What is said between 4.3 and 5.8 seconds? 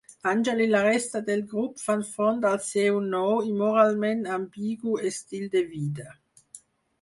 ambigu estil de